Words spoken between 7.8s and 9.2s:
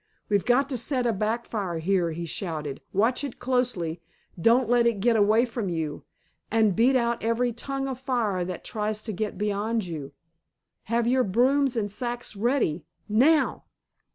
of fire that tries to